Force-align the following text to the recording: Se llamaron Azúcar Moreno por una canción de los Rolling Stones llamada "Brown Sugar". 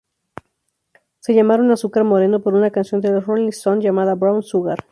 Se 1.19 1.35
llamaron 1.35 1.69
Azúcar 1.69 2.05
Moreno 2.05 2.41
por 2.41 2.55
una 2.55 2.71
canción 2.71 3.01
de 3.01 3.11
los 3.11 3.27
Rolling 3.27 3.49
Stones 3.49 3.83
llamada 3.83 4.15
"Brown 4.15 4.41
Sugar". 4.41 4.79